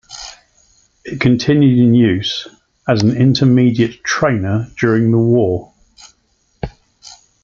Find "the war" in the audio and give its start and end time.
5.11-5.75